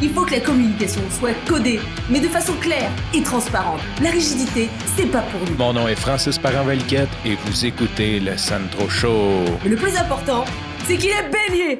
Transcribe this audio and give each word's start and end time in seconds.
il 0.00 0.08
code. 0.08 0.14
Faut 0.14 0.24
que 0.24 0.32
la 0.32 0.40
communication 0.40 1.02
soit 1.10 1.34
codée, 1.46 1.80
mais 2.10 2.20
de 2.20 2.28
façon 2.28 2.54
claire 2.54 2.90
et 3.12 3.22
transparente. 3.22 3.80
La 4.02 4.10
rigidité, 4.10 4.68
c'est 4.96 5.06
pas 5.10 5.22
pour 5.22 5.40
nous. 5.40 5.56
Mon 5.56 5.72
nom 5.72 5.88
est 5.88 5.96
Francis 5.96 6.38
parent 6.38 6.68
et 6.70 7.34
vous 7.44 7.66
écoutez 7.66 8.20
le 8.20 8.36
Sandro 8.36 8.88
Show. 8.88 9.44
Mais 9.64 9.70
le 9.70 9.76
plus 9.76 9.96
important, 9.96 10.44
c'est 10.86 10.96
qu'il 10.96 11.10
est 11.10 11.30
bélier. 11.30 11.78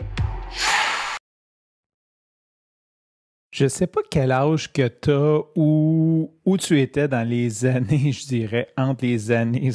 Je 3.53 3.69
sais 3.69 3.87
pas 3.87 4.01
quel 4.11 4.33
âge 4.33 4.73
que 4.73 4.89
tu 4.89 5.13
as 5.13 5.39
ou 5.55 6.33
où 6.45 6.57
tu 6.57 6.81
étais 6.81 7.07
dans 7.07 7.27
les 7.27 7.65
années, 7.65 8.11
je 8.11 8.27
dirais, 8.27 8.69
entre 8.77 9.05
les 9.05 9.31
années 9.31 9.71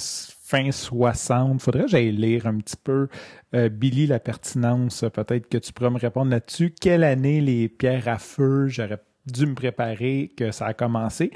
fin 0.50 0.72
60. 0.72 1.62
Faudrait 1.62 1.84
que 1.84 1.90
j'aille 1.90 2.12
lire 2.12 2.48
un 2.48 2.58
petit 2.58 2.76
peu 2.76 3.08
euh, 3.54 3.70
Billy 3.70 4.08
la 4.08 4.20
pertinence. 4.20 5.06
Peut-être 5.14 5.48
que 5.48 5.60
tu 5.60 5.72
pourras 5.72 5.92
me 5.92 6.00
répondre 6.00 6.32
là-dessus. 6.32 6.74
Quelle 6.80 7.04
année 7.04 7.40
les 7.40 7.70
pierres 7.70 8.08
à 8.08 8.18
feu? 8.18 8.68
J'aurais 8.68 9.00
dû 9.28 9.46
me 9.46 9.54
préparer 9.54 10.32
que 10.36 10.52
ça 10.52 10.66
a 10.66 10.74
commencé. 10.74 11.30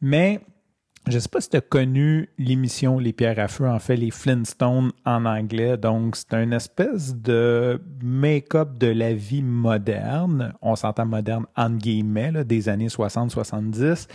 Mais 0.00 0.40
je 1.06 1.14
ne 1.14 1.20
sais 1.20 1.28
pas 1.28 1.40
si 1.40 1.48
tu 1.48 1.56
as 1.56 1.62
connu 1.62 2.28
l'émission 2.36 2.98
Les 2.98 3.14
Pierres 3.14 3.38
à 3.38 3.48
Feu, 3.48 3.66
en 3.66 3.78
fait, 3.78 3.96
les 3.96 4.10
Flintstones 4.10 4.92
en 5.06 5.24
anglais. 5.24 5.78
Donc, 5.78 6.16
c'est 6.16 6.34
une 6.34 6.52
espèce 6.52 7.14
de 7.14 7.80
make-up 8.02 8.76
de 8.76 8.88
la 8.88 9.14
vie 9.14 9.42
moderne. 9.42 10.52
On 10.60 10.76
s'entend 10.76 11.06
moderne 11.06 11.46
en 11.56 11.70
guillemets, 11.70 12.44
des 12.44 12.68
années 12.68 12.88
60-70 12.88 14.06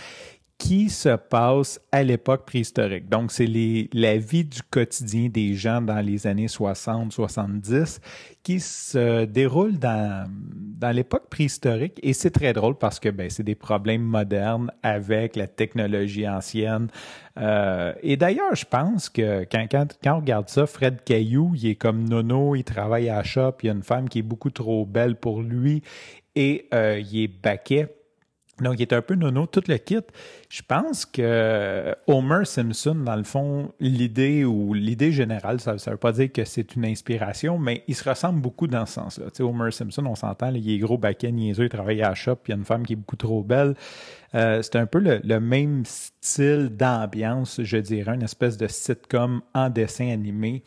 qui 0.58 0.90
se 0.90 1.16
passe 1.16 1.82
à 1.92 2.04
l'époque 2.04 2.46
préhistorique. 2.46 3.10
Donc, 3.10 3.32
c'est 3.32 3.50
la 3.92 4.18
vie 4.18 4.46
du 4.46 4.62
quotidien 4.64 5.28
des 5.28 5.56
gens 5.56 5.82
dans 5.82 6.00
les 6.00 6.26
années 6.28 6.46
60-70 6.46 8.00
qui 8.44 8.60
se 8.60 9.26
déroule 9.26 9.78
dans, 9.78 10.30
l'époque 10.94 11.30
préhistorique. 11.30 12.00
Et 12.04 12.14
c'est 12.14 12.32
très 12.32 12.54
drôle 12.54 12.78
parce 12.78 13.00
que 13.00 13.10
ben, 13.10 13.30
c'est 13.30 13.44
des 13.44 13.56
problèmes 13.56 14.04
modernes 14.04 14.72
avec 14.84 15.36
la 15.36 15.48
technologie 15.48 16.28
ancienne. 16.28 16.88
Euh, 17.40 17.94
et 18.02 18.16
d'ailleurs, 18.16 18.56
je 18.56 18.66
pense 18.66 19.10
que 19.10 19.46
quand, 19.52 19.68
on 20.06 20.16
regarde 20.18 20.50
ça, 20.50 20.66
Fred 20.66 21.04
Caillou, 21.04 21.54
il 21.56 21.68
est 21.68 21.76
comme 21.76 22.08
Nono, 22.08 22.56
il 22.56 22.64
travaille 22.64 23.10
à 23.10 23.18
la 23.18 23.24
shop, 23.24 23.56
il 23.64 23.68
y 23.68 23.70
a 23.70 23.74
une 23.74 23.84
femme 23.84 24.08
qui 24.08 24.20
est 24.20 24.24
beaucoup 24.24 24.52
trop 24.52 24.86
belle 24.86 25.16
pour 25.16 25.42
lui 25.42 25.82
et 26.36 26.68
euh, 26.74 27.00
il 27.00 27.24
est 27.24 27.28
baquet 27.28 27.90
donc, 28.62 28.76
il 28.78 28.84
est 28.84 28.94
un 28.94 29.02
peu 29.02 29.16
nono, 29.16 29.48
tout 29.48 29.64
le 29.68 29.78
kit. 29.78 29.98
Je 30.48 30.62
pense 30.62 31.06
que 31.08 31.96
Homer 32.06 32.46
Simpson, 32.46 32.94
dans 32.94 33.16
le 33.16 33.24
fond, 33.24 33.72
l'idée 33.80 34.46
ou 34.46 34.76
l'idée 34.76 35.12
générale, 35.12 35.60
ça 35.60 35.74
ne 35.74 35.92
veut 35.92 35.98
pas 35.98 36.12
dire 36.12 36.32
que 36.32 36.46
c'est 36.46 36.76
une 36.76 36.86
inspiration, 36.86 37.58
mais 37.58 37.84
il 37.88 37.96
se 37.96 38.08
ressemble 38.08 38.42
beaucoup 38.42 38.68
dans 38.68 38.86
ce 38.86 38.94
sens-là. 38.94 39.26
Tu 39.32 39.38
sais, 39.38 39.44
Homer 39.44 39.72
Simpson, 39.72 40.06
on 40.06 40.14
s'entend, 40.14 40.54
il 40.54 40.70
est 40.70 40.78
gros 40.78 41.00
baquet, 41.00 41.32
niaiseux, 41.32 41.64
il 41.64 41.70
travaille 41.70 42.04
à 42.04 42.10
la 42.10 42.16
shop, 42.16 42.36
puis 42.44 42.52
il 42.52 42.56
y 42.56 42.58
a 42.58 42.60
une 42.60 42.66
femme 42.66 42.86
qui 42.86 42.94
est 42.94 42.98
beaucoup 42.98 43.16
trop 43.16 43.42
belle. 43.42 43.74
Euh, 44.36 44.62
c'est 44.62 44.76
un 44.76 44.86
peu 44.86 45.00
le 45.00 45.40
même 45.40 45.84
style 45.86 46.70
d'ambiance, 46.70 47.60
je 47.64 47.78
dirais, 47.78 48.14
une 48.14 48.24
espèce 48.24 48.58
de 48.58 48.68
sitcom 48.68 49.42
en 49.56 49.72
dessin 49.72 50.10
animé 50.12 50.64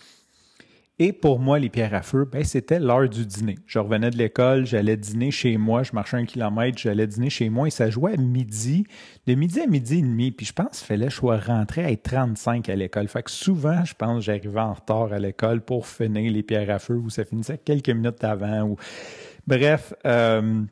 et 0.98 1.12
pour 1.12 1.38
moi, 1.38 1.58
les 1.58 1.68
pierres 1.68 1.92
à 1.92 2.00
feu, 2.00 2.24
ben, 2.24 2.42
c'était 2.42 2.80
l'heure 2.80 3.06
du 3.06 3.26
dîner. 3.26 3.56
Je 3.66 3.78
revenais 3.78 4.10
de 4.10 4.16
l'école, 4.16 4.64
j'allais 4.64 4.96
dîner 4.96 5.30
chez 5.30 5.58
moi, 5.58 5.82
je 5.82 5.92
marchais 5.92 6.16
un 6.16 6.24
kilomètre, 6.24 6.78
j'allais 6.78 7.06
dîner 7.06 7.28
chez 7.28 7.50
moi 7.50 7.68
et 7.68 7.70
ça 7.70 7.90
jouait 7.90 8.14
à 8.14 8.16
midi, 8.16 8.86
de 9.26 9.34
midi 9.34 9.60
à 9.60 9.66
midi 9.66 9.98
et 9.98 10.02
demi. 10.02 10.30
Puis 10.30 10.46
je 10.46 10.54
pense 10.54 10.78
qu'il 10.78 10.86
fallait 10.86 11.06
que 11.06 11.12
je 11.12 11.16
sois 11.16 11.36
rentré 11.36 11.84
à 11.84 11.90
être 11.90 12.02
35 12.02 12.70
à 12.70 12.76
l'école. 12.76 13.08
Fait 13.08 13.22
que 13.22 13.30
souvent, 13.30 13.84
je 13.84 13.92
pense 13.92 14.24
j'arrivais 14.24 14.58
en 14.58 14.72
retard 14.72 15.12
à 15.12 15.18
l'école 15.18 15.60
pour 15.60 15.86
finir 15.86 16.32
les 16.32 16.42
pierres 16.42 16.70
à 16.70 16.78
feu 16.78 16.94
ou 16.94 17.10
ça 17.10 17.26
finissait 17.26 17.58
quelques 17.58 17.90
minutes 17.90 18.24
avant. 18.24 18.62
Ou... 18.62 18.76
Bref, 19.46 19.92
euh, 20.06 20.62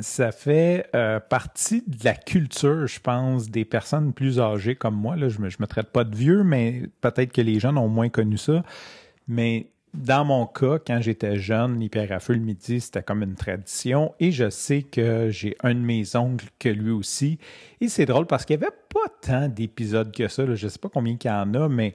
ça 0.00 0.32
fait 0.32 0.86
euh, 0.94 1.20
partie 1.20 1.82
de 1.86 2.04
la 2.04 2.14
culture, 2.14 2.86
je 2.86 3.00
pense, 3.00 3.50
des 3.50 3.66
personnes 3.66 4.14
plus 4.14 4.40
âgées 4.40 4.76
comme 4.76 4.94
moi. 4.94 5.14
Là, 5.16 5.28
je 5.28 5.40
me, 5.40 5.50
je 5.50 5.58
me 5.60 5.66
traite 5.66 5.88
pas 5.88 6.04
de 6.04 6.16
vieux, 6.16 6.42
mais 6.42 6.84
peut-être 7.02 7.32
que 7.32 7.42
les 7.42 7.60
jeunes 7.60 7.76
ont 7.76 7.88
moins 7.88 8.08
connu 8.08 8.38
ça. 8.38 8.62
Mais 9.28 9.70
dans 9.94 10.24
mon 10.24 10.46
cas, 10.46 10.78
quand 10.84 11.00
j'étais 11.00 11.38
jeune, 11.38 11.78
l'hyper 11.78 12.12
à 12.12 12.18
le 12.32 12.38
midi, 12.38 12.80
c'était 12.80 13.02
comme 13.02 13.22
une 13.22 13.34
tradition. 13.34 14.14
Et 14.20 14.32
je 14.32 14.50
sais 14.50 14.82
que 14.82 15.30
j'ai 15.30 15.56
un 15.62 15.74
de 15.74 15.80
mes 15.80 16.16
oncles 16.16 16.48
que 16.58 16.68
lui 16.68 16.90
aussi. 16.90 17.38
Et 17.80 17.88
c'est 17.88 18.06
drôle 18.06 18.26
parce 18.26 18.44
qu'il 18.44 18.58
n'y 18.58 18.64
avait 18.64 18.76
pas 18.88 19.12
tant 19.20 19.48
d'épisodes 19.48 20.12
que 20.12 20.28
ça. 20.28 20.44
Je 20.46 20.64
ne 20.64 20.70
sais 20.70 20.78
pas 20.78 20.88
combien 20.88 21.16
il 21.22 21.26
y 21.26 21.30
en 21.30 21.54
a, 21.54 21.68
mais 21.68 21.94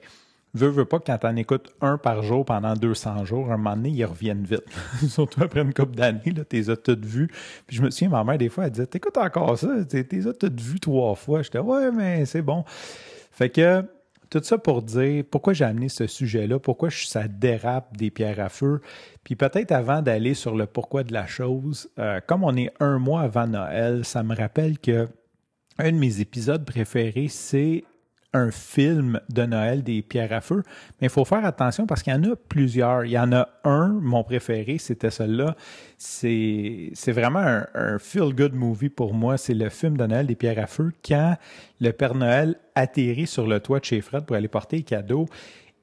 veux, 0.54 0.68
veux 0.68 0.84
pas, 0.84 0.98
quand 1.00 1.24
en 1.24 1.36
écoutes 1.36 1.72
un 1.80 1.98
par 1.98 2.22
jour 2.22 2.44
pendant 2.44 2.74
200 2.74 3.24
jours, 3.24 3.50
à 3.50 3.54
un 3.54 3.56
moment 3.56 3.76
donné, 3.76 3.90
ils 3.90 4.04
reviennent 4.04 4.44
vite. 4.44 4.64
Surtout 5.08 5.42
après 5.42 5.62
une 5.62 5.74
couple 5.74 5.96
d'années, 5.96 6.20
tu 6.24 6.56
les 6.56 6.70
as 6.70 6.76
toutes 6.76 7.04
vues. 7.04 7.28
Puis 7.66 7.76
je 7.76 7.82
me 7.82 7.90
souviens, 7.90 8.10
ma 8.10 8.24
mère, 8.24 8.38
des 8.38 8.48
fois, 8.48 8.66
elle 8.66 8.70
disait 8.70 8.86
T'écoutes 8.86 9.18
encore 9.18 9.58
ça 9.58 9.68
Tu 9.88 10.04
les 10.10 10.26
as 10.26 10.32
toutes 10.32 10.60
vues 10.60 10.80
trois 10.80 11.14
fois. 11.14 11.42
J'étais 11.42 11.58
Ouais, 11.58 11.90
mais 11.90 12.26
c'est 12.26 12.42
bon. 12.42 12.64
Fait 13.30 13.50
que 13.50 13.84
tout 14.34 14.42
ça 14.42 14.58
pour 14.58 14.82
dire 14.82 15.22
pourquoi 15.30 15.52
j'ai 15.52 15.64
amené 15.64 15.88
ce 15.88 16.08
sujet-là, 16.08 16.58
pourquoi 16.58 16.90
ça 16.90 17.28
dérape 17.28 17.96
des 17.96 18.10
pierres 18.10 18.40
à 18.40 18.48
feu. 18.48 18.80
Puis 19.22 19.36
peut-être 19.36 19.70
avant 19.70 20.02
d'aller 20.02 20.34
sur 20.34 20.56
le 20.56 20.66
pourquoi 20.66 21.04
de 21.04 21.12
la 21.12 21.28
chose, 21.28 21.88
euh, 22.00 22.18
comme 22.26 22.42
on 22.42 22.56
est 22.56 22.72
un 22.80 22.98
mois 22.98 23.20
avant 23.20 23.46
Noël, 23.46 24.04
ça 24.04 24.24
me 24.24 24.34
rappelle 24.34 24.80
que 24.80 25.08
un 25.78 25.92
de 25.92 25.96
mes 25.96 26.20
épisodes 26.20 26.64
préférés, 26.64 27.28
c'est 27.28 27.84
un 28.34 28.50
film 28.50 29.20
de 29.30 29.44
Noël 29.44 29.82
des 29.82 30.02
pierres 30.02 30.32
à 30.32 30.40
feu, 30.40 30.62
mais 31.00 31.06
il 31.06 31.10
faut 31.10 31.24
faire 31.24 31.44
attention 31.44 31.86
parce 31.86 32.02
qu'il 32.02 32.12
y 32.12 32.16
en 32.16 32.24
a 32.24 32.36
plusieurs. 32.36 33.04
Il 33.04 33.12
y 33.12 33.18
en 33.18 33.32
a 33.32 33.48
un, 33.64 33.88
mon 33.88 34.24
préféré, 34.24 34.78
c'était 34.78 35.10
celui-là. 35.10 35.56
C'est, 35.96 36.92
vraiment 37.12 37.62
un, 37.74 37.98
feel-good 37.98 38.54
movie 38.54 38.90
pour 38.90 39.14
moi. 39.14 39.38
C'est 39.38 39.54
le 39.54 39.70
film 39.70 39.96
de 39.96 40.04
Noël 40.04 40.26
des 40.26 40.34
pierres 40.34 40.58
à 40.58 40.66
feu 40.66 40.92
quand 41.06 41.36
le 41.80 41.92
Père 41.92 42.14
Noël 42.14 42.56
atterrit 42.74 43.26
sur 43.26 43.46
le 43.46 43.60
toit 43.60 43.80
de 43.80 43.84
chez 43.84 44.00
Fred 44.00 44.26
pour 44.26 44.36
aller 44.36 44.48
porter 44.48 44.78
les 44.78 44.82
cadeaux 44.82 45.26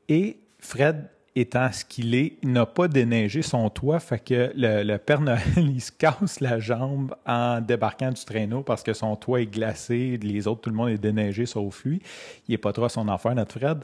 et 0.10 0.38
Fred 0.60 1.08
étant 1.36 1.72
ce 1.72 1.86
qu'il 1.86 2.14
est, 2.14 2.34
il 2.44 2.52
n'a 2.52 2.66
pas 2.66 2.88
déneigé 2.88 3.42
son 3.42 3.70
toit, 3.70 4.00
fait 4.00 4.20
que 4.20 4.52
le, 4.56 4.98
Père 4.98 5.22
Noël, 5.22 5.42
il 5.58 5.82
se 5.82 5.92
casse 5.92 6.40
la 6.40 6.60
jambe 6.60 7.16
en 7.26 7.62
débarquant 7.62 8.12
du 8.12 8.24
traîneau 8.24 8.62
parce 8.62 8.84
que 8.84 8.94
son 8.94 9.16
toit 9.16 9.42
est 9.42 9.48
glacé, 9.48 10.20
les 10.22 10.48
autres, 10.48 10.62
tout 10.62 10.70
le 10.70 10.76
monde 10.76 10.90
est 10.90 10.98
déneigé 10.98 11.46
sauf 11.46 11.84
lui. 11.86 12.02
Il 12.48 12.52
n'est 12.52 12.58
pas 12.58 12.74
trop 12.74 12.86
à 12.86 12.90
son 12.90 13.08
affaire, 13.08 13.36
notre 13.36 13.58
Fred. 13.60 13.80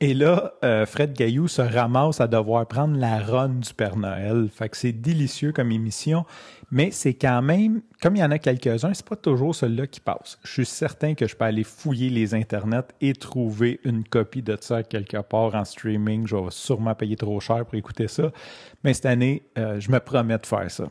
Et 0.00 0.14
là, 0.14 0.52
euh, 0.62 0.86
Fred 0.86 1.12
Gaillou 1.12 1.48
se 1.48 1.60
ramasse 1.60 2.20
à 2.20 2.28
devoir 2.28 2.66
prendre 2.66 2.96
la 2.96 3.18
run 3.18 3.48
du 3.48 3.74
Père 3.74 3.96
Noël. 3.96 4.48
Fait 4.48 4.68
que 4.68 4.76
c'est 4.76 4.92
délicieux 4.92 5.50
comme 5.50 5.72
émission, 5.72 6.24
mais 6.70 6.92
c'est 6.92 7.14
quand 7.14 7.42
même, 7.42 7.82
comme 8.00 8.14
il 8.14 8.20
y 8.20 8.24
en 8.24 8.30
a 8.30 8.38
quelques-uns, 8.38 8.94
c'est 8.94 9.04
pas 9.04 9.16
toujours 9.16 9.56
celui-là 9.56 9.88
qui 9.88 9.98
passe. 9.98 10.38
Je 10.44 10.52
suis 10.52 10.66
certain 10.66 11.14
que 11.14 11.26
je 11.26 11.34
peux 11.34 11.46
aller 11.46 11.64
fouiller 11.64 12.10
les 12.10 12.32
internets 12.32 12.86
et 13.00 13.12
trouver 13.12 13.80
une 13.82 14.04
copie 14.04 14.42
de 14.42 14.56
ça 14.60 14.84
quelque 14.84 15.20
part 15.20 15.56
en 15.56 15.64
streaming. 15.64 16.28
Je 16.28 16.36
vais 16.36 16.50
sûrement 16.50 16.94
payer 16.94 17.16
trop 17.16 17.40
cher 17.40 17.64
pour 17.64 17.74
écouter 17.74 18.06
ça. 18.06 18.30
Mais 18.84 18.94
cette 18.94 19.06
année, 19.06 19.42
euh, 19.58 19.80
je 19.80 19.90
me 19.90 19.98
promets 19.98 20.38
de 20.38 20.46
faire 20.46 20.70
ça. 20.70 20.86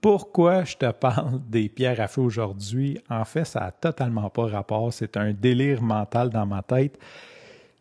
Pourquoi 0.00 0.62
je 0.62 0.76
te 0.76 0.90
parle 0.92 1.40
des 1.48 1.68
pierres 1.68 2.00
à 2.00 2.06
feu 2.06 2.20
aujourd'hui? 2.20 3.00
En 3.10 3.24
fait, 3.24 3.44
ça 3.44 3.58
n'a 3.58 3.72
totalement 3.72 4.30
pas 4.30 4.46
rapport. 4.46 4.92
C'est 4.92 5.16
un 5.16 5.32
délire 5.32 5.82
mental 5.82 6.30
dans 6.30 6.46
ma 6.46 6.62
tête 6.62 6.96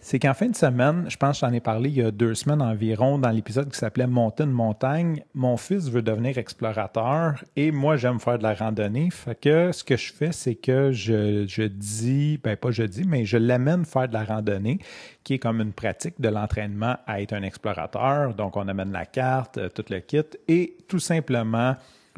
c'est 0.04 0.18
qu'en 0.18 0.34
fin 0.34 0.48
de 0.48 0.56
semaine, 0.56 1.06
je 1.08 1.16
pense 1.16 1.40
que 1.40 1.46
j'en 1.46 1.54
ai 1.54 1.60
parlé 1.60 1.90
il 1.90 1.96
y 1.98 2.02
a 2.02 2.10
deux 2.10 2.34
semaines 2.34 2.62
environ 2.62 3.20
dans 3.20 3.30
l'épisode 3.30 3.70
qui 3.70 3.78
s'appelait 3.78 4.08
Monter 4.08 4.44
une 4.44 4.52
montagne. 4.52 5.24
Mon 5.36 5.58
fils 5.58 5.90
veut 5.90 6.02
devenir 6.02 6.40
explorateur 6.40 7.44
et 7.56 7.72
moi, 7.72 7.98
j'aime 7.98 8.20
faire 8.20 8.40
de 8.40 8.44
la 8.44 8.56
randonnée. 8.56 9.12
Fait 9.12 9.40
que 9.40 9.72
ce 9.72 9.84
que 9.84 9.96
je 9.96 10.12
fais, 10.12 10.32
c'est 10.32 10.56
que 10.56 10.92
je, 10.92 11.46
je 11.48 11.62
dis, 11.62 12.40
ben 12.44 12.58
pas 12.58 12.72
je 12.72 12.82
dis, 12.82 13.04
mais 13.08 13.26
je 13.26 13.38
l'amène 13.38 13.86
faire 13.86 14.08
de 14.08 14.14
la 14.14 14.24
randonnée, 14.24 14.80
qui 15.24 15.36
est 15.36 15.40
comme 15.40 15.62
une 15.62 15.72
pratique 15.72 16.20
de 16.20 16.30
l'entraînement 16.30 16.98
à 17.06 17.22
être 17.22 17.34
un 17.34 17.44
explorateur. 17.44 18.34
Donc, 18.34 18.58
on 18.58 18.68
amène 18.68 18.92
la 18.92 19.06
carte, 19.06 19.60
euh, 19.60 19.70
tout 19.70 19.86
le 19.92 20.00
kit 20.00 20.24
et 20.48 20.78
tout 20.88 21.00
simplement, 21.00 21.76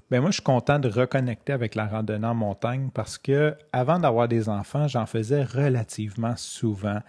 ben 0.10 0.22
moi, 0.22 0.30
je 0.30 0.36
suis 0.36 0.44
content 0.44 0.80
de 0.80 0.88
reconnecter 0.88 1.52
avec 1.52 1.76
la 1.76 1.88
randonnée 1.88 2.28
en 2.28 2.36
montagne 2.36 2.90
parce 2.94 3.18
que 3.18 3.56
avant 3.74 4.00
d'avoir 4.00 4.30
des 4.30 4.48
enfants, 4.48 4.88
j'en 4.88 5.06
faisais 5.06 5.44
relativement 5.44 6.36
souvent. 6.38 7.00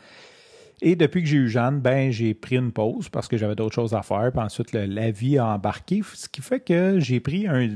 Et 0.82 0.96
depuis 0.96 1.22
que 1.22 1.28
j'ai 1.28 1.36
eu 1.36 1.48
Jeanne, 1.48 1.80
ben, 1.80 2.10
j'ai 2.10 2.34
pris 2.34 2.56
une 2.56 2.72
pause 2.72 3.08
parce 3.08 3.28
que 3.28 3.36
j'avais 3.36 3.54
d'autres 3.54 3.74
choses 3.74 3.94
à 3.94 4.02
faire. 4.02 4.30
Puis 4.32 4.40
ensuite, 4.40 4.72
la 4.72 5.10
vie 5.10 5.38
a 5.38 5.46
embarqué, 5.46 6.02
ce 6.14 6.28
qui 6.28 6.42
fait 6.42 6.60
que 6.60 6.98
j'ai 6.98 7.20
pris 7.20 7.46
un, 7.46 7.68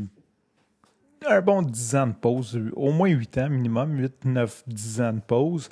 bon 1.41 1.63
10 1.63 1.97
ans 1.97 2.07
de 2.09 2.13
pause, 2.13 2.61
au 2.75 2.93
moins 2.93 3.09
8 3.09 3.39
ans 3.39 3.49
minimum, 3.51 3.99
8, 3.99 4.25
9, 4.25 4.65
10 4.67 5.01
ans 5.01 5.13
de 5.13 5.21
pause. 5.21 5.69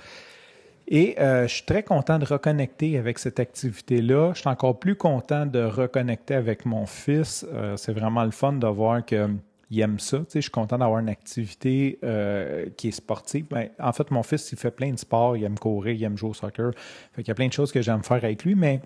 Et 0.89 1.21
euh, 1.21 1.49
je 1.49 1.55
suis 1.55 1.65
très 1.65 1.83
content 1.83 2.19
de 2.19 2.25
reconnecter 2.25 2.97
avec 2.97 3.19
cette 3.19 3.41
activité-là. 3.41 4.33
Je 4.35 4.41
suis 4.41 4.49
encore 4.49 4.79
plus 4.79 4.95
content 4.95 5.45
de 5.45 5.65
reconnecter 5.65 6.35
avec 6.35 6.65
mon 6.65 6.87
fils. 6.87 7.45
Euh, 7.53 7.77
c'est 7.77 7.93
vraiment 7.93 8.25
le 8.25 8.31
fun 8.31 8.53
de 8.53 8.67
voir 8.69 9.05
que 9.05 9.29
il 9.71 9.81
aime 9.81 9.99
ça. 9.99 10.19
Tu 10.19 10.25
sais, 10.29 10.39
je 10.41 10.43
suis 10.43 10.51
content 10.51 10.79
d'avoir 10.79 11.01
une 11.01 11.09
activité 11.09 11.99
euh, 12.05 12.67
qui 12.77 12.89
est 12.89 12.93
sportive. 12.93 13.47
Ben, 13.51 13.69
en 13.81 13.93
fait, 13.93 14.11
mon 14.11 14.23
fils, 14.23 14.53
il 14.53 14.59
fait 14.59 14.71
plein 14.71 14.93
de 14.93 14.99
sports. 14.99 15.37
Il 15.37 15.45
aime 15.45 15.59
courir, 15.59 15.95
il 15.95 16.05
aime 16.05 16.17
jouer 16.17 16.31
au 16.31 16.35
soccer. 16.35 16.71
Fait 17.13 17.23
qu'il 17.23 17.29
y 17.29 17.33
a 17.33 17.35
plein 17.35 17.49
de 17.49 17.53
choses 17.53 17.73
que 17.73 17.83
j'aime 17.83 18.03
faire 18.05 18.19
avec 18.19 18.45
lui, 18.45 18.55
mais 18.55 18.81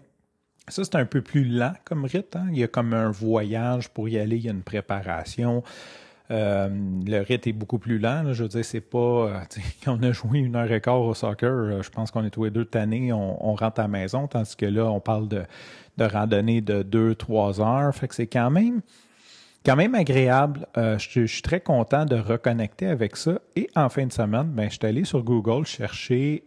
Ça, 0.68 0.84
c'est 0.84 0.96
un 0.96 1.04
peu 1.04 1.20
plus 1.20 1.44
lent 1.44 1.72
comme 1.84 2.04
rite. 2.04 2.36
Hein. 2.36 2.46
Il 2.52 2.58
y 2.58 2.62
a 2.62 2.68
comme 2.68 2.94
un 2.94 3.10
voyage 3.10 3.88
pour 3.90 4.08
y 4.08 4.18
aller, 4.18 4.36
il 4.36 4.44
y 4.44 4.48
a 4.48 4.52
une 4.52 4.62
préparation. 4.62 5.62
Euh, 6.30 6.68
le 7.04 7.20
rythme 7.22 7.48
est 7.48 7.52
beaucoup 7.52 7.78
plus 7.78 7.98
lent. 7.98 8.32
Je 8.32 8.44
veux 8.44 8.48
dire, 8.48 8.64
c'est 8.64 8.80
pas. 8.80 8.98
Euh, 8.98 9.40
on 9.86 10.02
a 10.02 10.12
joué 10.12 10.38
une 10.38 10.56
heure 10.56 10.70
et 10.70 10.80
quart 10.80 11.00
au 11.02 11.12
soccer, 11.12 11.82
je 11.82 11.90
pense 11.90 12.10
qu'on 12.10 12.24
est 12.24 12.30
tous 12.30 12.44
les 12.44 12.50
deux 12.50 12.64
tannés, 12.64 13.12
on, 13.12 13.44
on, 13.50 13.54
rentre 13.54 13.80
à 13.80 13.84
la 13.84 13.88
maison, 13.88 14.28
tandis 14.28 14.56
que 14.56 14.66
là, 14.66 14.84
on 14.84 15.00
parle 15.00 15.28
de, 15.28 15.42
de 15.98 16.04
randonnée 16.04 16.60
de 16.60 16.82
deux, 16.82 17.14
trois 17.16 17.60
heures. 17.60 17.94
Fait 17.94 18.06
que 18.06 18.14
c'est 18.14 18.28
quand 18.28 18.50
même 18.50 18.80
quand 19.64 19.76
même 19.76 19.94
agréable. 19.94 20.66
je, 20.76 21.26
suis 21.26 21.42
très 21.42 21.60
content 21.60 22.04
de 22.04 22.16
reconnecter 22.16 22.86
avec 22.86 23.16
ça. 23.16 23.40
Et 23.56 23.68
en 23.76 23.88
fin 23.88 24.06
de 24.06 24.12
semaine, 24.12 24.48
ben, 24.48 24.70
je 24.70 24.76
suis 24.76 24.86
allé 24.86 25.04
sur 25.04 25.22
Google 25.22 25.66
chercher 25.66 26.44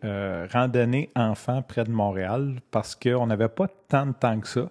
randonnée 0.51 1.10
enfant 1.15 1.62
près 1.62 1.83
de 1.83 1.92
Montréal 1.92 2.56
parce 2.71 2.95
qu'on 2.95 3.27
n'avait 3.27 3.50
pas 3.50 3.68
tant 3.88 4.07
de 4.07 4.13
temps 4.13 4.39
que 4.39 4.48
ça. 4.48 4.69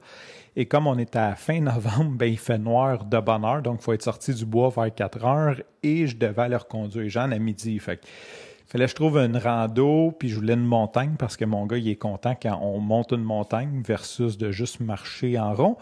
Et 0.54 0.66
comme 0.66 0.86
on 0.86 0.98
est 0.98 1.16
à 1.16 1.34
fin 1.34 1.60
novembre, 1.60 2.12
ben, 2.16 2.26
il 2.26 2.38
fait 2.38 2.58
noir 2.58 3.04
de 3.04 3.18
bonne 3.18 3.44
heure, 3.44 3.62
donc 3.62 3.78
il 3.80 3.84
faut 3.84 3.92
être 3.92 4.02
sorti 4.02 4.34
du 4.34 4.44
bois 4.44 4.70
vers 4.70 4.94
4 4.94 5.24
heures 5.24 5.56
et 5.82 6.06
je 6.06 6.16
devais 6.16 6.42
aller 6.42 6.56
reconduire 6.56 7.08
Jeanne 7.08 7.32
à 7.32 7.38
midi. 7.38 7.78
Fait 7.78 8.00
fallait 8.66 8.84
que 8.84 8.90
je 8.90 8.94
trouve 8.94 9.18
une 9.18 9.36
rando, 9.36 10.12
puis 10.18 10.28
je 10.28 10.36
voulais 10.36 10.54
une 10.54 10.64
montagne 10.64 11.14
parce 11.18 11.36
que 11.36 11.44
mon 11.44 11.66
gars, 11.66 11.78
il 11.78 11.88
est 11.88 11.96
content 11.96 12.34
quand 12.40 12.58
on 12.62 12.78
monte 12.80 13.12
une 13.12 13.22
montagne 13.22 13.82
versus 13.84 14.38
de 14.38 14.50
juste 14.50 14.80
marcher 14.80 15.38
en 15.38 15.54
rond. 15.54 15.76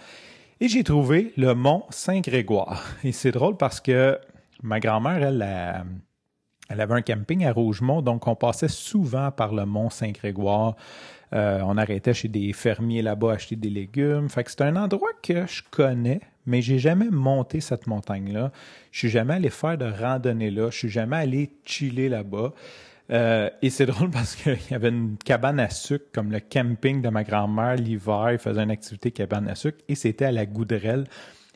Et 0.63 0.69
j'ai 0.69 0.85
trouvé 0.85 1.33
le 1.39 1.55
mont 1.55 1.85
Saint-Grégoire. 1.89 2.85
Et 3.05 3.13
c'est 3.13 3.33
drôle 3.33 3.57
parce 3.57 3.81
que 3.81 4.19
ma 4.63 4.79
grand-mère, 4.79 5.23
elle, 5.23 6.81
avait 6.81 6.95
un 6.95 7.01
camping 7.01 7.47
à 7.47 7.53
Rougemont, 7.53 8.03
donc 8.03 8.27
on 8.27 8.37
passait 8.37 8.69
souvent 8.69 9.31
par 9.31 9.55
le 9.55 9.65
mont 9.65 9.89
Saint-Grégoire. 9.89 10.77
Euh, 11.33 11.61
on 11.65 11.79
arrêtait 11.79 12.13
chez 12.13 12.29
des 12.29 12.53
fermiers 12.53 13.01
là-bas 13.01 13.33
acheter 13.33 13.57
des 13.57 13.71
légumes. 13.71 14.29
Fait 14.29 14.45
que 14.45 14.51
c'est 14.51 14.61
un 14.61 14.77
endroit 14.77 15.13
que 15.23 15.47
je 15.47 15.63
connais, 15.71 16.21
mais 16.45 16.61
j'ai 16.61 16.79
jamais 16.79 17.09
monté 17.09 17.61
cette 17.61 17.87
montagne-là. 17.87 18.53
Je 18.93 18.99
suis 18.99 19.09
jamais 19.09 19.35
allé 19.35 19.49
faire 19.49 19.79
de 19.79 19.87
randonnée 19.87 20.51
là. 20.51 20.69
Je 20.69 20.77
suis 20.77 20.91
jamais 20.91 21.17
allé 21.17 21.57
chiller 21.65 22.11
là-bas. 22.11 22.53
Euh, 23.11 23.51
et 23.61 23.71
c'est 23.71 23.87
drôle 23.87 24.11
parce 24.11 24.37
qu'il 24.37 24.59
y 24.71 24.75
avait 24.75 24.89
une 24.89 25.17
cabane 25.19 25.61
à 25.61 25.71
sucre, 25.71 26.07
comme 26.13 26.31
le 26.31 26.41
camping 26.41 27.03
de 27.03 27.09
ma 27.09 27.25
grand-mère 27.25 27.77
l'hiver. 27.77 28.29
Il 28.33 28.39
faisait 28.39 28.63
une 28.63 28.71
activité 28.71 29.11
cabane 29.11 29.49
à 29.49 29.55
sucre 29.55 29.79
et 29.89 29.95
c'était 29.95 30.27
à 30.27 30.33
la 30.33 30.47
Goudrelle. 30.47 31.05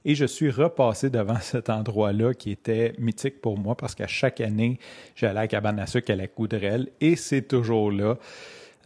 Et 0.06 0.14
je 0.14 0.26
suis 0.26 0.50
repassé 0.50 1.10
devant 1.10 1.38
cet 1.40 1.70
endroit-là 1.70 2.34
qui 2.34 2.50
était 2.50 2.94
mythique 2.98 3.40
pour 3.40 3.58
moi 3.58 3.76
parce 3.76 3.94
qu'à 3.94 4.06
chaque 4.06 4.40
année, 4.40 4.78
j'allais 5.14 5.38
à 5.38 5.42
la 5.42 5.48
cabane 5.48 5.78
à 5.78 5.86
sucre 5.86 6.10
à 6.12 6.16
la 6.16 6.26
Goudrelle 6.26 6.88
et 7.00 7.16
c'est 7.16 7.42
toujours 7.42 7.90
là. 7.90 8.16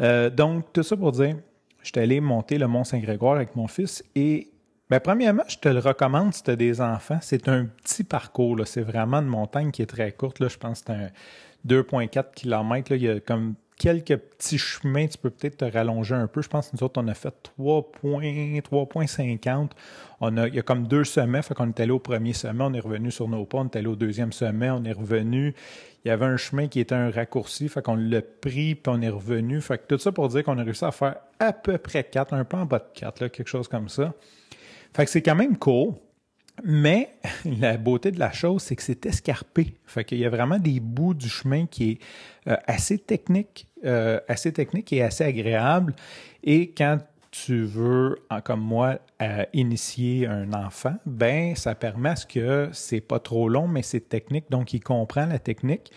Euh, 0.00 0.30
donc, 0.30 0.72
tout 0.72 0.82
ça 0.82 0.96
pour 0.96 1.12
dire, 1.12 1.36
je 1.82 1.88
suis 1.88 2.00
allé 2.00 2.20
monter 2.20 2.58
le 2.58 2.68
Mont 2.68 2.84
Saint-Grégoire 2.84 3.36
avec 3.36 3.56
mon 3.56 3.66
fils 3.66 4.04
et 4.14 4.48
ben, 4.90 5.00
premièrement, 5.00 5.42
je 5.48 5.58
te 5.58 5.68
le 5.68 5.80
recommande 5.80 6.32
si 6.32 6.42
tu 6.42 6.56
des 6.56 6.80
enfants. 6.80 7.18
C'est 7.20 7.46
un 7.48 7.66
petit 7.66 8.04
parcours. 8.04 8.56
C'est 8.64 8.80
vraiment 8.80 9.18
une 9.18 9.26
montagne 9.26 9.70
qui 9.70 9.82
est 9.82 9.86
très 9.86 10.12
courte. 10.12 10.40
Là. 10.40 10.48
Je 10.48 10.56
pense 10.56 10.80
que 10.80 10.86
c'est 10.86 10.92
un 10.94 11.10
2,4 11.66 12.34
km. 12.34 12.90
Là. 12.90 12.96
Il 12.96 13.02
y 13.02 13.08
a 13.08 13.20
comme 13.20 13.54
quelques 13.76 14.16
petits 14.16 14.58
chemins. 14.58 15.06
Tu 15.06 15.18
peux 15.18 15.30
peut-être 15.30 15.58
te 15.58 15.64
rallonger 15.64 16.14
un 16.14 16.26
peu. 16.26 16.42
Je 16.42 16.48
pense 16.48 16.70
que 16.70 16.76
nous 16.76 16.82
autres, 16.82 17.00
on 17.02 17.08
a 17.08 17.14
fait 17.14 17.34
3,50. 17.58 19.70
On 20.20 20.36
a, 20.36 20.48
il 20.48 20.54
y 20.54 20.58
a 20.58 20.62
comme 20.62 20.86
deux 20.86 21.04
sommets. 21.04 21.42
Fait 21.42 21.54
qu'on 21.54 21.68
est 21.68 21.80
allé 21.80 21.92
au 21.92 21.98
premier 21.98 22.32
sommet, 22.32 22.64
on 22.64 22.74
est 22.74 22.80
revenu 22.80 23.10
sur 23.10 23.28
nos 23.28 23.44
pas. 23.44 23.58
On 23.58 23.66
est 23.66 23.76
allé 23.76 23.86
au 23.86 23.96
deuxième 23.96 24.32
sommet, 24.32 24.70
on 24.70 24.84
est 24.84 24.92
revenu 24.92 25.54
il 26.04 26.08
y 26.08 26.10
avait 26.10 26.26
un 26.26 26.36
chemin 26.36 26.68
qui 26.68 26.80
était 26.80 26.94
un 26.94 27.10
raccourci, 27.10 27.68
fait 27.68 27.82
qu'on 27.82 27.96
l'a 27.96 28.22
pris, 28.22 28.74
puis 28.74 28.82
on 28.86 29.00
est 29.02 29.08
revenu. 29.08 29.60
Fait 29.60 29.78
que 29.78 29.94
tout 29.94 30.00
ça 30.00 30.12
pour 30.12 30.28
dire 30.28 30.44
qu'on 30.44 30.58
a 30.58 30.62
réussi 30.62 30.84
à 30.84 30.92
faire 30.92 31.16
à 31.38 31.52
peu 31.52 31.78
près 31.78 32.04
4, 32.04 32.34
un 32.34 32.44
peu 32.44 32.56
en 32.56 32.66
bas 32.66 32.78
de 32.78 32.98
4, 32.98 33.20
là, 33.20 33.28
quelque 33.28 33.48
chose 33.48 33.68
comme 33.68 33.88
ça. 33.88 34.14
Fait 34.94 35.04
que 35.04 35.10
c'est 35.10 35.22
quand 35.22 35.34
même 35.34 35.58
cool. 35.58 35.94
Mais 36.64 37.10
la 37.44 37.76
beauté 37.76 38.10
de 38.10 38.18
la 38.18 38.32
chose, 38.32 38.62
c'est 38.62 38.76
que 38.76 38.82
c'est 38.82 39.06
escarpé. 39.06 39.74
Fait 39.86 40.04
qu'il 40.04 40.18
y 40.18 40.24
a 40.24 40.30
vraiment 40.30 40.58
des 40.58 40.80
bouts 40.80 41.14
du 41.14 41.28
chemin 41.28 41.66
qui 41.66 41.90
est 41.90 41.98
euh, 42.48 42.56
assez 42.66 42.98
technique, 42.98 43.66
euh, 43.84 44.20
assez 44.28 44.52
technique 44.52 44.92
et 44.92 45.02
assez 45.02 45.24
agréable. 45.24 45.94
Et 46.42 46.70
quand 46.70 46.98
tu 47.30 47.64
veux, 47.64 48.16
comme 48.44 48.60
moi, 48.60 48.98
euh, 49.20 49.44
initier 49.52 50.26
un 50.26 50.52
enfant, 50.52 50.94
ben 51.04 51.54
ça 51.54 51.74
permet 51.74 52.10
à 52.10 52.16
ce 52.16 52.26
que 52.26 52.70
c'est 52.72 53.00
pas 53.00 53.18
trop 53.18 53.48
long, 53.48 53.68
mais 53.68 53.82
c'est 53.82 54.08
technique, 54.08 54.46
donc 54.50 54.72
il 54.72 54.80
comprend 54.80 55.26
la 55.26 55.38
technique. 55.38 55.92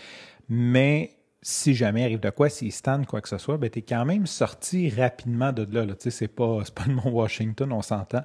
Mais 0.49 1.11
si 1.41 1.73
jamais 1.73 2.01
il 2.01 2.05
arrive 2.05 2.19
de 2.19 2.29
quoi, 2.29 2.49
s'il 2.49 2.71
stand 2.71 3.05
quoi 3.05 3.21
que 3.21 3.29
ce 3.29 3.37
soit, 3.37 3.57
ben 3.57 3.69
tu 3.69 3.79
es 3.79 3.81
quand 3.81 4.05
même 4.05 4.27
sorti 4.27 4.89
rapidement 4.89 5.51
de 5.51 5.67
là. 5.71 5.85
là. 5.85 5.95
Tu 5.95 6.03
sais, 6.03 6.11
c'est 6.11 6.27
pas, 6.27 6.59
pas 6.75 6.83
le 6.87 6.95
Mont 6.95 7.11
Washington, 7.11 7.71
on 7.71 7.81
s'entend. 7.81 8.23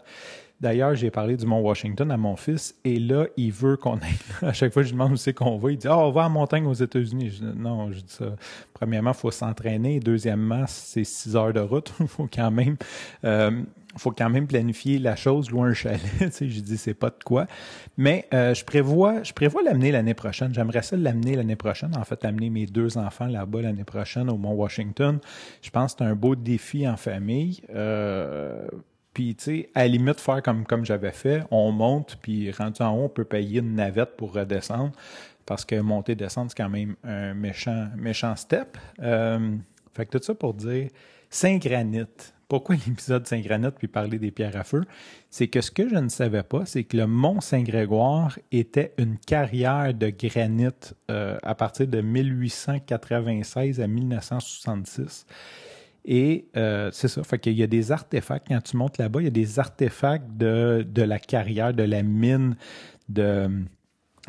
D'ailleurs, 0.60 0.94
j'ai 0.94 1.10
parlé 1.10 1.36
du 1.36 1.44
Mont 1.44 1.60
Washington 1.60 2.10
à 2.10 2.16
mon 2.16 2.34
fils 2.34 2.74
et 2.84 2.98
là, 2.98 3.26
il 3.36 3.52
veut 3.52 3.76
qu'on 3.76 3.96
aille. 3.96 4.18
À 4.42 4.54
chaque 4.54 4.72
fois 4.72 4.82
je 4.82 4.88
lui 4.88 4.94
demande 4.94 5.12
où 5.12 5.16
c'est 5.16 5.34
qu'on 5.34 5.58
va, 5.58 5.70
il 5.70 5.76
dit 5.76 5.86
Ah, 5.86 5.98
on 5.98 6.10
va 6.10 6.26
en 6.26 6.30
montagne 6.30 6.66
aux 6.66 6.74
États-Unis. 6.74 7.40
non, 7.56 7.92
je 7.92 8.00
dis 8.00 8.12
ça. 8.12 8.36
Premièrement, 8.72 9.10
il 9.10 9.16
faut 9.16 9.30
s'entraîner. 9.30 10.00
Deuxièmement, 10.00 10.64
c'est 10.66 11.04
six 11.04 11.36
heures 11.36 11.52
de 11.52 11.60
route. 11.60 11.92
Il 12.00 12.06
faut 12.08 12.28
quand 12.32 12.50
même. 12.50 12.76
Euh, 13.24 13.62
faut 13.98 14.10
quand 14.10 14.28
même 14.28 14.46
planifier 14.46 14.98
la 14.98 15.16
chose, 15.16 15.50
louer 15.50 15.70
un 15.70 15.74
chalet. 15.74 16.00
je 16.20 16.60
dis 16.60 16.76
c'est 16.76 16.94
pas 16.94 17.08
de 17.08 17.22
quoi. 17.24 17.46
Mais 17.96 18.26
euh, 18.34 18.54
je 18.54 18.64
prévois, 18.64 19.22
je 19.22 19.32
prévois 19.32 19.62
l'amener 19.62 19.90
l'année 19.90 20.14
prochaine. 20.14 20.54
J'aimerais 20.54 20.82
ça 20.82 20.96
l'amener 20.96 21.34
l'année 21.34 21.56
prochaine. 21.56 21.96
En 21.96 22.04
fait, 22.04 22.24
amener 22.24 22.50
mes 22.50 22.66
deux 22.66 22.98
enfants 22.98 23.26
là-bas 23.26 23.62
l'année 23.62 23.84
prochaine 23.84 24.30
au 24.30 24.36
Mont 24.36 24.52
Washington. 24.52 25.18
Je 25.62 25.70
pense 25.70 25.94
que 25.94 26.04
c'est 26.04 26.10
un 26.10 26.14
beau 26.14 26.34
défi 26.34 26.86
en 26.86 26.96
famille. 26.96 27.62
Euh, 27.74 28.66
puis, 29.16 29.34
tu 29.34 29.44
sais, 29.44 29.70
à 29.74 29.80
la 29.80 29.88
limite, 29.88 30.20
faire 30.20 30.42
comme, 30.42 30.66
comme 30.66 30.84
j'avais 30.84 31.10
fait, 31.10 31.42
on 31.50 31.72
monte, 31.72 32.18
puis 32.20 32.50
rendu 32.50 32.82
en 32.82 32.94
haut, 32.94 33.04
on 33.04 33.08
peut 33.08 33.24
payer 33.24 33.60
une 33.60 33.74
navette 33.74 34.14
pour 34.14 34.34
redescendre, 34.34 34.92
parce 35.46 35.64
que 35.64 35.80
monter, 35.80 36.14
descendre, 36.14 36.50
c'est 36.50 36.62
quand 36.62 36.68
même 36.68 36.96
un 37.02 37.32
méchant, 37.32 37.88
méchant 37.96 38.36
step. 38.36 38.76
Euh, 39.00 39.56
fait 39.94 40.04
que 40.04 40.18
tout 40.18 40.22
ça 40.22 40.34
pour 40.34 40.52
dire, 40.52 40.90
Saint-Granit. 41.30 42.04
Pourquoi 42.46 42.74
l'épisode 42.86 43.26
Saint-Granit 43.26 43.70
puis 43.78 43.88
parler 43.88 44.18
des 44.18 44.30
pierres 44.30 44.54
à 44.54 44.64
feu? 44.64 44.82
C'est 45.30 45.48
que 45.48 45.62
ce 45.62 45.70
que 45.70 45.88
je 45.88 45.96
ne 45.96 46.10
savais 46.10 46.42
pas, 46.42 46.66
c'est 46.66 46.84
que 46.84 46.98
le 46.98 47.06
mont 47.06 47.40
Saint-Grégoire 47.40 48.38
était 48.52 48.92
une 48.98 49.16
carrière 49.16 49.94
de 49.94 50.10
granit 50.10 50.92
euh, 51.10 51.38
à 51.42 51.54
partir 51.54 51.88
de 51.88 52.02
1896 52.02 53.80
à 53.80 53.86
1966. 53.86 55.24
Et 56.06 56.46
euh, 56.56 56.90
c'est 56.92 57.08
ça, 57.08 57.22
fait 57.24 57.38
qu'il 57.38 57.54
y 57.54 57.64
a 57.64 57.66
des 57.66 57.90
artefacts, 57.90 58.46
quand 58.48 58.60
tu 58.60 58.76
montes 58.76 58.96
là-bas, 58.96 59.20
il 59.20 59.24
y 59.24 59.28
a 59.28 59.30
des 59.30 59.58
artefacts 59.58 60.36
de, 60.36 60.86
de 60.88 61.02
la 61.02 61.18
carrière, 61.18 61.74
de 61.74 61.82
la 61.82 62.04
mine 62.04 62.56
de, 63.08 63.50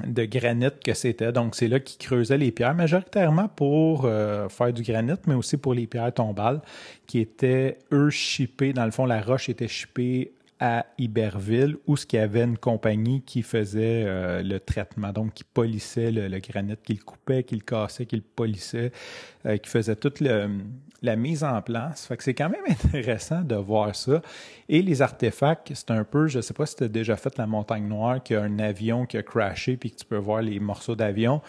de 0.03 0.25
granit 0.25 0.71
que 0.83 0.95
c'était. 0.95 1.31
Donc, 1.31 1.55
c'est 1.55 1.67
là 1.67 1.79
qu'ils 1.79 2.03
creusaient 2.03 2.39
les 2.39 2.51
pierres, 2.51 2.73
majoritairement 2.73 3.47
pour 3.47 4.05
euh, 4.05 4.49
faire 4.49 4.73
du 4.73 4.81
granit, 4.81 5.13
mais 5.27 5.35
aussi 5.35 5.57
pour 5.57 5.75
les 5.75 5.85
pierres 5.85 6.13
tombales, 6.13 6.61
qui 7.05 7.19
étaient, 7.19 7.77
eux, 7.91 8.09
chippées. 8.09 8.73
Dans 8.73 8.85
le 8.85 8.91
fond, 8.91 9.05
la 9.05 9.21
roche 9.21 9.47
était 9.47 9.67
chippée 9.67 10.33
à 10.59 10.85
Iberville 10.97 11.77
où 11.85 11.97
ce 11.97 12.05
qu'il 12.05 12.19
y 12.19 12.21
avait 12.21 12.43
une 12.43 12.57
compagnie 12.57 13.21
qui 13.21 13.41
faisait 13.43 14.03
euh, 14.05 14.41
le 14.41 14.59
traitement, 14.59 15.11
donc 15.11 15.33
qui 15.33 15.43
polissait 15.43 16.11
le, 16.11 16.39
granit, 16.39 16.75
qui 16.83 16.93
le 16.93 17.03
coupait, 17.03 17.43
qui 17.43 17.55
le 17.55 17.61
cassait, 17.61 18.05
qui 18.05 18.15
le 18.15 18.23
polissait, 18.23 18.91
euh, 19.45 19.57
qui 19.57 19.69
faisait 19.69 19.95
toute 19.95 20.19
la 20.19 21.15
mise 21.15 21.43
en 21.43 21.61
place. 21.61 22.07
Fait 22.07 22.21
c'est 22.21 22.33
quand 22.33 22.49
même 22.49 22.63
intéressant 22.67 23.41
de 23.41 23.55
voir 23.55 23.95
ça. 23.95 24.21
Et 24.67 24.81
les 24.81 25.01
artefacts, 25.01 25.71
c'est 25.73 25.91
un 25.91 26.03
peu, 26.03 26.27
je 26.27 26.41
sais 26.41 26.53
pas 26.53 26.65
si 26.65 26.75
tu 26.75 26.83
as 26.83 26.87
déjà 26.87 27.15
fait 27.15 27.37
la 27.37 27.45
montagne 27.45 27.87
noire, 27.87 28.23
qu'il 28.23 28.35
y 28.35 28.39
a 28.39 28.43
un 28.43 28.59
avion 28.59 29.05
qui 29.05 29.17
a 29.17 29.23
crashé 29.23 29.77
puis 29.77 29.91
que 29.91 29.97
tu 29.97 30.05
peux 30.05 30.17
voir 30.17 30.41
les 30.41 30.59
morceaux 30.59 30.95
d'avion. 30.95 31.41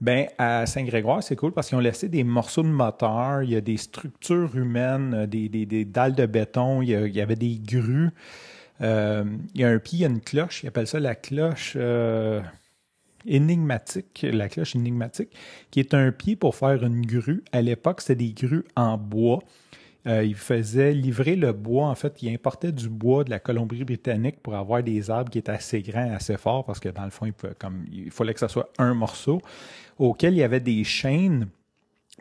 Ben, 0.00 0.26
à 0.36 0.66
Saint-Grégoire, 0.66 1.22
c'est 1.22 1.36
cool 1.36 1.52
parce 1.52 1.68
qu'ils 1.68 1.78
ont 1.78 1.80
laissé 1.80 2.08
des 2.08 2.22
morceaux 2.22 2.62
de 2.62 2.68
moteur, 2.68 3.42
il 3.42 3.50
y 3.50 3.56
a 3.56 3.62
des 3.62 3.78
structures 3.78 4.54
humaines, 4.54 5.14
euh, 5.14 5.26
des, 5.26 5.48
des, 5.48 5.64
des 5.64 5.86
dalles 5.86 6.14
de 6.14 6.26
béton, 6.26 6.82
il 6.82 6.90
y, 6.90 7.20
avait 7.20 7.36
des 7.36 7.58
grues. 7.58 8.10
Euh, 8.82 9.24
il 9.54 9.60
y 9.62 9.64
a 9.64 9.68
un 9.68 9.78
pied, 9.78 10.00
il 10.00 10.02
y 10.02 10.04
a 10.04 10.08
une 10.08 10.20
cloche, 10.20 10.62
ils 10.62 10.66
appellent 10.66 10.86
ça 10.86 11.00
la 11.00 11.14
cloche 11.14 11.74
euh, 11.76 12.42
énigmatique, 13.24 14.26
la 14.30 14.50
cloche 14.50 14.76
énigmatique, 14.76 15.30
qui 15.70 15.80
est 15.80 15.94
un 15.94 16.12
pied 16.12 16.36
pour 16.36 16.56
faire 16.56 16.84
une 16.84 17.04
grue. 17.06 17.42
À 17.52 17.62
l'époque, 17.62 18.02
c'était 18.02 18.16
des 18.16 18.32
grues 18.34 18.64
en 18.76 18.98
bois. 18.98 19.42
Euh, 20.06 20.22
il 20.24 20.36
faisait 20.36 20.92
livrer 20.92 21.34
le 21.34 21.52
bois. 21.52 21.86
En 21.86 21.94
fait, 21.94 22.22
il 22.22 22.32
importait 22.32 22.70
du 22.70 22.88
bois 22.88 23.24
de 23.24 23.30
la 23.30 23.40
Colombie-Britannique 23.40 24.40
pour 24.40 24.54
avoir 24.54 24.82
des 24.82 25.10
arbres 25.10 25.30
qui 25.30 25.38
étaient 25.38 25.52
assez 25.52 25.82
grands, 25.82 26.14
assez 26.14 26.36
forts, 26.36 26.64
parce 26.64 26.78
que 26.78 26.88
dans 26.88 27.04
le 27.04 27.10
fond, 27.10 27.26
il, 27.26 27.32
comme, 27.58 27.84
il 27.90 28.10
fallait 28.10 28.34
que 28.34 28.40
ce 28.40 28.48
soit 28.48 28.70
un 28.78 28.94
morceau, 28.94 29.40
auquel 29.98 30.34
il 30.34 30.38
y 30.38 30.42
avait 30.44 30.60
des 30.60 30.84
chaînes. 30.84 31.48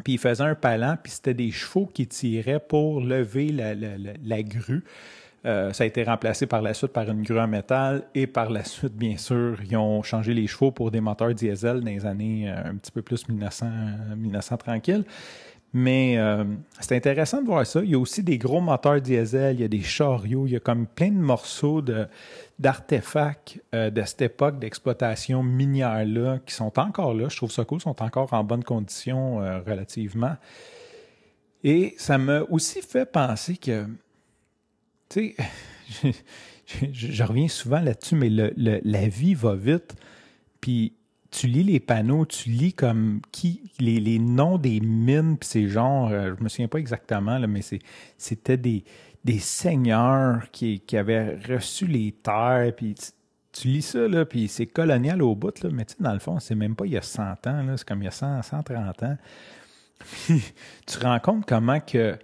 Puis 0.03 0.13
il 0.13 0.19
faisait 0.19 0.43
un 0.43 0.55
palan, 0.55 0.97
puis 1.01 1.11
c'était 1.11 1.33
des 1.33 1.51
chevaux 1.51 1.85
qui 1.85 2.07
tiraient 2.07 2.59
pour 2.59 3.01
lever 3.01 3.49
la, 3.51 4.43
grue. 4.43 4.83
Euh, 5.45 5.71
ça 5.73 5.83
a 5.83 5.87
été 5.87 6.03
remplacé 6.03 6.47
par 6.47 6.63
la 6.63 6.73
suite 6.73 6.91
par 6.91 7.07
une 7.09 7.21
grue 7.21 7.39
en 7.39 7.47
métal 7.47 8.03
et 8.15 8.25
par 8.25 8.49
la 8.49 8.63
suite, 8.63 8.93
bien 8.93 9.15
sûr, 9.15 9.59
ils 9.63 9.77
ont 9.77 10.01
changé 10.01 10.33
les 10.33 10.47
chevaux 10.47 10.71
pour 10.71 10.89
des 10.89 11.01
moteurs 11.01 11.35
diesel 11.35 11.81
dans 11.81 11.85
les 11.85 12.05
années 12.05 12.49
euh, 12.49 12.71
un 12.71 12.75
petit 12.75 12.91
peu 12.91 13.03
plus 13.03 13.29
1900, 13.29 13.67
1900 14.17 14.57
tranquille. 14.57 15.05
Mais 15.77 16.17
euh, 16.17 16.45
c'est 16.79 16.95
intéressant 16.95 17.41
de 17.41 17.47
voir 17.47 17.67
ça. 17.67 17.81
Il 17.83 17.89
y 17.89 17.95
a 17.95 17.99
aussi 17.99 18.23
des 18.23 18.37
gros 18.37 18.61
moteurs 18.61 19.01
diesel, 19.01 19.57
il 19.57 19.59
y 19.59 19.63
a 19.65 19.67
des 19.67 19.81
chariots, 19.81 20.47
il 20.47 20.53
y 20.53 20.55
a 20.55 20.61
comme 20.61 20.87
plein 20.87 21.09
de 21.09 21.17
morceaux 21.17 21.83
d'artefacts 22.57 23.61
euh, 23.73 23.89
de 23.89 24.01
cette 24.03 24.21
époque 24.21 24.57
d'exploitation 24.57 25.43
minière-là 25.43 26.39
qui 26.45 26.53
sont 26.53 26.79
encore 26.79 27.13
là. 27.13 27.27
Je 27.27 27.35
trouve 27.35 27.51
ça 27.51 27.65
cool, 27.65 27.81
sont 27.81 28.01
encore 28.01 28.31
en 28.31 28.45
bonne 28.45 28.63
condition 28.63 29.41
euh, 29.41 29.59
relativement. 29.67 30.37
Et 31.65 31.93
ça 31.97 32.17
m'a 32.17 32.43
aussi 32.43 32.81
fait 32.81 33.05
penser 33.05 33.57
que, 33.57 33.85
tu 35.09 35.35
sais, 36.01 36.13
je, 36.93 37.23
reviens 37.23 37.49
souvent 37.49 37.81
là-dessus, 37.81 38.15
mais 38.15 38.29
la 38.29 39.07
vie 39.09 39.33
va 39.33 39.55
vite. 39.55 39.93
Puis 40.61 40.93
tu 41.35 41.47
lis 41.47 41.63
les 41.63 41.81
panneaux, 41.81 42.25
tu 42.25 42.49
lis 42.49 42.73
comme 42.73 43.19
qui 43.33 43.69
les, 43.79 44.19
noms 44.19 44.57
des 44.57 44.79
mines, 44.79 45.37
puis 45.37 45.49
ces 45.49 45.67
genres, 45.67 46.09
euh, 46.09 46.33
je 46.37 46.43
me 46.43 46.47
souviens 46.47 46.69
pas 46.69 46.77
exactement, 46.77 47.37
là, 47.37 47.45
mais 47.45 47.59
c'était 48.17 48.55
des, 48.55 48.85
des 49.25 49.39
seigneurs 49.39 50.49
qui, 50.51 50.81
avaient 50.93 51.37
reçu 51.47 51.87
les 51.87 52.13
terres, 52.13 52.71
puis 52.77 52.95
tu, 53.51 53.67
lis 53.67 53.81
ça, 53.81 54.07
là, 54.07 54.23
puis 54.23 54.47
c'est 54.47 54.65
colonial 54.65 55.21
au 55.21 55.35
bout, 55.35 55.61
mais 55.65 55.83
tu 55.83 55.95
sais, 55.95 56.03
dans 56.03 56.13
le 56.13 56.19
fond, 56.19 56.39
c'est 56.39 56.55
même 56.55 56.75
pas 56.75 56.85
il 56.85 56.93
y 56.93 56.97
a 56.97 57.01
100 57.01 57.47
ans, 57.47 57.65
c'est 57.75 57.85
comme 57.85 58.01
il 58.01 58.05
y 58.05 58.07
a 58.07 58.11
100, 58.11 58.41
130 58.41 59.03
ans. 59.03 59.17
tu 60.27 60.99
rends 61.01 61.19
compte 61.19 61.45
comment 61.45 61.81
que 61.81 62.17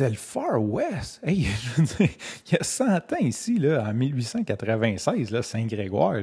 c'était 0.00 0.10
le 0.10 0.16
Far 0.16 0.62
West. 0.62 1.20
Hey, 1.22 1.46
il 1.98 2.52
y 2.52 2.56
a 2.58 2.64
100 2.64 2.84
ans 2.86 3.16
ici, 3.20 3.58
là, 3.58 3.84
en 3.86 3.92
1896, 3.92 5.38
Saint-Grégoire, 5.42 6.22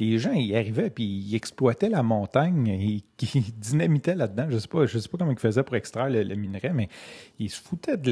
les 0.00 0.18
gens 0.18 0.32
y 0.32 0.56
arrivaient 0.56 0.90
puis 0.90 1.04
ils 1.04 1.36
exploitaient 1.36 1.88
la 1.88 2.02
montagne 2.02 2.66
et 2.66 3.04
ils 3.34 3.54
dynamitaient 3.54 4.16
là-dedans. 4.16 4.46
Je 4.48 4.54
ne 4.54 4.58
sais, 4.58 5.00
sais 5.00 5.08
pas 5.08 5.18
comment 5.18 5.30
ils 5.30 5.38
faisaient 5.38 5.62
pour 5.62 5.76
extraire 5.76 6.10
le, 6.10 6.34
minerai, 6.34 6.72
mais 6.72 6.88
ils 7.38 7.48
se 7.48 7.60
foutaient 7.60 7.96
de 7.96 8.10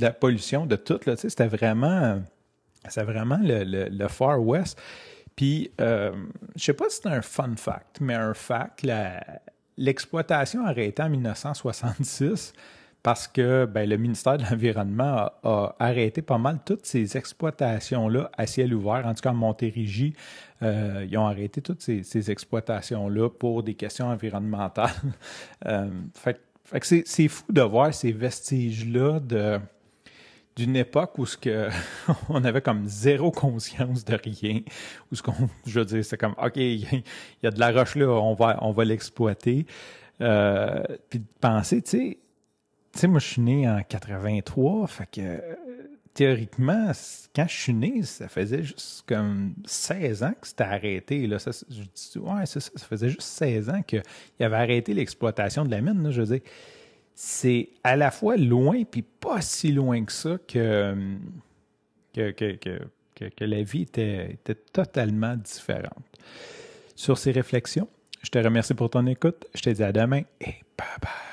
la, 0.00 0.10
pollution, 0.10 0.66
de 0.66 0.74
tout. 0.74 0.98
Là, 1.06 1.14
c'était 1.16 1.46
vraiment, 1.46 2.20
vraiment 2.96 3.38
le, 3.40 3.88
le, 3.88 4.08
Far 4.08 4.44
West. 4.44 4.76
Puis, 5.36 5.70
euh, 5.80 6.10
je 6.56 6.64
sais 6.64 6.72
pas 6.72 6.86
si 6.88 6.98
c'est 7.00 7.08
un 7.10 7.22
fun 7.22 7.54
fact, 7.56 8.00
mais 8.00 8.14
un 8.14 8.34
fact, 8.34 8.84
l'exploitation 9.76 10.64
a 10.66 10.70
arrêté 10.70 11.00
en 11.00 11.10
1966 11.10 12.54
parce 13.02 13.28
que 13.28 13.64
ben, 13.64 13.88
le 13.88 13.96
ministère 13.96 14.38
de 14.38 14.42
l'Environnement 14.42 15.30
a, 15.42 15.76
arrêté 15.78 16.22
pas 16.22 16.38
mal 16.38 16.58
toutes 16.64 16.86
ces 16.86 17.16
exploitations-là 17.16 18.30
à 18.36 18.46
ciel 18.46 18.74
ouvert. 18.74 19.06
En 19.06 19.14
tout 19.14 19.22
cas, 19.22 19.30
en 19.30 19.34
Montérégie, 19.34 20.14
euh, 20.62 21.06
ils 21.08 21.16
ont 21.16 21.26
arrêté 21.26 21.62
toutes 21.62 21.82
ces, 21.82 22.30
exploitations-là 22.30 23.30
pour 23.30 23.62
des 23.62 23.74
questions 23.74 24.08
environnementales. 24.08 24.90
euh, 25.66 25.88
fait, 26.14 26.40
fait 26.64 27.04
c'est 27.06 27.28
fou 27.28 27.44
de 27.52 27.62
voir 27.62 27.94
ces 27.94 28.12
vestiges-là 28.12 29.20
de 29.20 29.60
d'une 30.56 30.74
époque 30.74 31.16
où 31.18 31.24
ce 31.24 31.36
que 31.36 31.68
on 32.28 32.42
avait 32.42 32.60
comme 32.60 32.84
zéro 32.88 33.30
conscience 33.30 34.04
de 34.04 34.16
rien, 34.16 34.60
où 35.12 35.14
ce 35.14 35.22
qu'on, 35.22 35.48
je 35.64 35.78
veux 35.78 35.86
dire, 35.86 36.04
c'est 36.04 36.16
comme 36.16 36.34
ok, 36.36 36.56
il 36.56 37.04
y, 37.44 37.46
a 37.46 37.52
de 37.52 37.60
la 37.60 37.70
roche 37.70 37.94
là, 37.94 38.08
on 38.08 38.34
va 38.34 38.58
on 38.60 38.72
va 38.72 38.84
l'exploiter. 38.84 39.66
Euh, 40.20 40.82
puis 41.08 41.20
de 41.20 41.24
penser, 41.40 41.80
tu 41.80 41.90
sais, 41.90 42.18
sais, 43.00 43.06
moi, 43.06 43.20
je 43.20 43.26
suis 43.26 43.42
né 43.42 43.68
en 43.68 43.82
83, 43.82 44.86
fait 44.86 45.08
que 45.10 45.40
théoriquement, 46.18 46.90
quand 47.34 47.46
je 47.48 47.54
suis 47.54 47.74
né, 47.74 48.02
ça 48.02 48.28
faisait 48.28 48.64
juste 48.64 49.04
comme 49.06 49.54
16 49.64 50.24
ans 50.24 50.32
que 50.40 50.48
c'était 50.48 50.64
arrêté. 50.64 51.26
Là. 51.28 51.38
Ça, 51.38 51.52
je 51.52 52.18
ouais, 52.18 52.44
ça, 52.44 52.60
faisait 52.76 53.08
juste 53.08 53.22
16 53.22 53.70
ans 53.70 53.82
qu'il 53.82 54.02
avait 54.40 54.56
arrêté 54.56 54.94
l'exploitation 54.94 55.64
de 55.64 55.70
la 55.70 55.80
mine. 55.80 56.10
je 56.10 56.22
veux 56.22 56.40
c'est 57.14 57.68
à 57.84 57.96
la 57.96 58.10
fois 58.10 58.36
loin, 58.36 58.82
puis 58.84 59.02
pas 59.02 59.40
si 59.40 59.72
loin 59.72 60.04
que 60.04 60.12
ça 60.12 60.38
que, 60.46 60.94
que, 62.14 62.30
que, 62.30 62.80
que 63.16 63.44
la 63.44 63.62
vie 63.62 63.82
était, 63.82 64.32
était 64.32 64.54
totalement 64.54 65.36
différente. 65.36 66.04
Sur 66.96 67.18
ces 67.18 67.30
réflexions, 67.30 67.88
je 68.22 68.30
te 68.30 68.38
remercie 68.38 68.74
pour 68.74 68.90
ton 68.90 69.06
écoute. 69.06 69.46
Je 69.54 69.62
te 69.62 69.70
dis 69.70 69.82
à 69.84 69.92
demain 69.92 70.22
et 70.40 70.54
bye 70.76 70.98
bye. 71.00 71.27